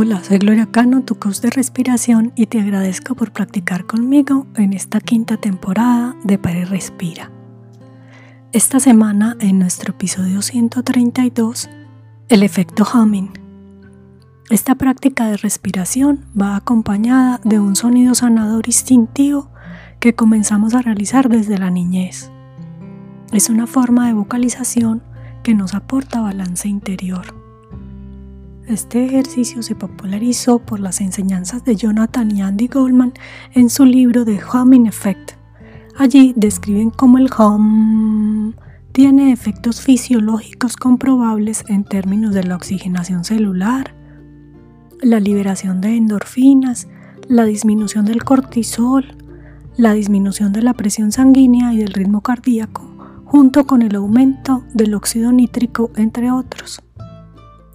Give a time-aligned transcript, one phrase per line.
[0.00, 4.72] Hola, soy Gloria Cano, tu coach de respiración y te agradezco por practicar conmigo en
[4.72, 7.32] esta quinta temporada de Pare Respira.
[8.52, 11.68] Esta semana en nuestro episodio 132,
[12.28, 13.32] el efecto humming.
[14.50, 19.50] Esta práctica de respiración va acompañada de un sonido sanador instintivo
[19.98, 22.30] que comenzamos a realizar desde la niñez.
[23.32, 25.02] Es una forma de vocalización
[25.42, 27.37] que nos aporta balance interior.
[28.68, 33.14] Este ejercicio se popularizó por las enseñanzas de Jonathan y Andy Goldman
[33.54, 35.32] en su libro The Humming Effect.
[35.96, 38.52] Allí describen cómo el hum
[38.92, 43.94] tiene efectos fisiológicos comprobables en términos de la oxigenación celular,
[45.00, 46.88] la liberación de endorfinas,
[47.26, 49.16] la disminución del cortisol,
[49.78, 52.82] la disminución de la presión sanguínea y del ritmo cardíaco,
[53.24, 56.82] junto con el aumento del óxido nítrico, entre otros.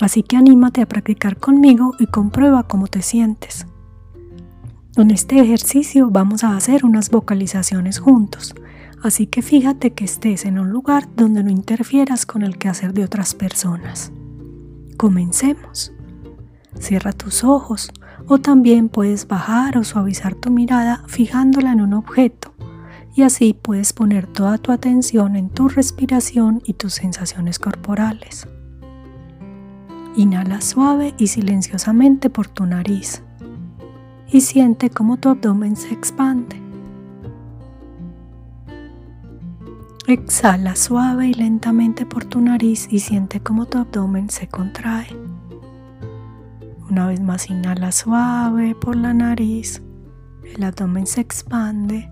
[0.00, 3.66] Así que anímate a practicar conmigo y comprueba cómo te sientes.
[4.96, 8.54] En este ejercicio vamos a hacer unas vocalizaciones juntos,
[9.02, 13.04] así que fíjate que estés en un lugar donde no interfieras con el quehacer de
[13.04, 14.10] otras personas.
[14.96, 15.92] Comencemos.
[16.80, 17.90] Cierra tus ojos
[18.26, 22.54] o también puedes bajar o suavizar tu mirada fijándola en un objeto
[23.14, 28.46] y así puedes poner toda tu atención en tu respiración y tus sensaciones corporales.
[30.18, 33.22] Inhala suave y silenciosamente por tu nariz
[34.26, 36.60] y siente cómo tu abdomen se expande.
[40.08, 45.06] Exhala suave y lentamente por tu nariz y siente cómo tu abdomen se contrae.
[46.90, 49.84] Una vez más inhala suave por la nariz,
[50.52, 52.10] el abdomen se expande.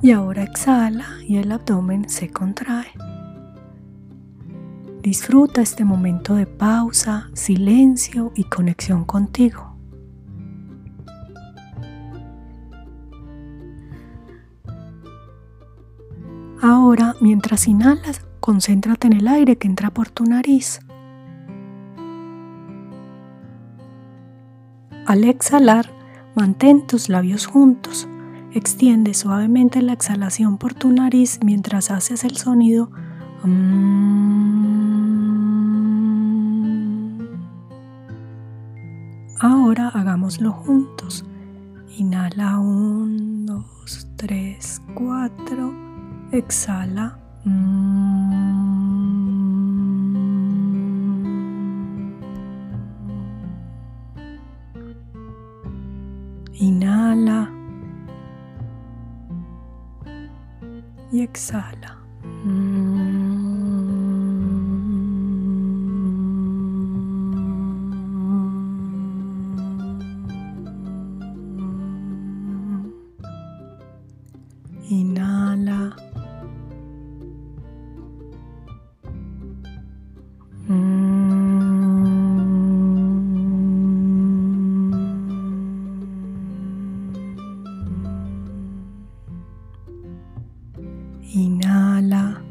[0.00, 2.92] Y ahora exhala y el abdomen se contrae.
[5.02, 9.76] Disfruta este momento de pausa, silencio y conexión contigo.
[16.62, 20.78] Ahora, mientras inhalas, concéntrate en el aire que entra por tu nariz.
[25.04, 25.90] Al exhalar,
[26.36, 28.06] mantén tus labios juntos.
[28.52, 32.88] Extiende suavemente la exhalación por tu nariz mientras haces el sonido.
[39.42, 41.24] Ahora hagámoslo juntos.
[41.98, 43.44] Inhala 1,
[43.82, 45.74] 2, 3, 4.
[46.30, 47.18] Exhala.
[56.52, 57.50] Inhala
[61.10, 62.01] y exhala.
[91.34, 92.42] Inhala.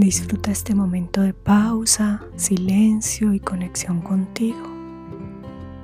[0.00, 4.66] Disfruta este momento de pausa, silencio y conexión contigo.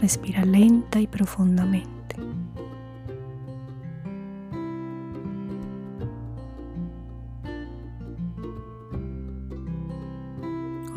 [0.01, 2.17] Respira lenta y profundamente.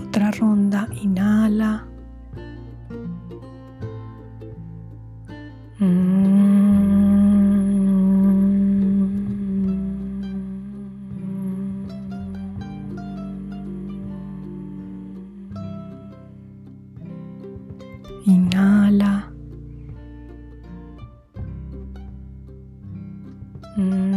[0.01, 1.88] Otra ronda, inhala.
[23.79, 24.08] Inhala.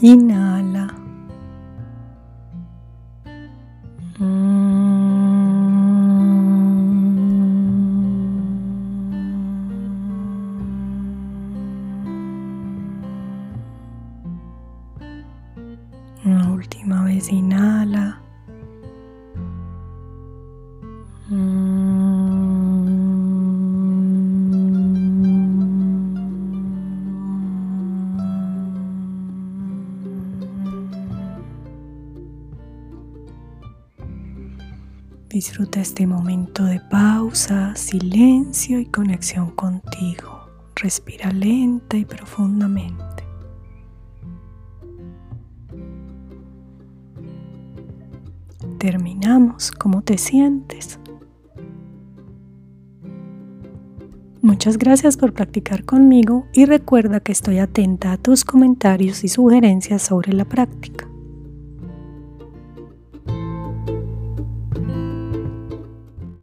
[0.00, 0.94] Inhala.
[16.24, 18.20] Una última vez inhala.
[21.28, 21.57] Mm.
[35.28, 40.48] Disfruta este momento de pausa, silencio y conexión contigo.
[40.74, 43.24] Respira lenta y profundamente.
[48.78, 49.70] Terminamos.
[49.70, 50.98] ¿Cómo te sientes?
[54.40, 60.00] Muchas gracias por practicar conmigo y recuerda que estoy atenta a tus comentarios y sugerencias
[60.00, 61.07] sobre la práctica.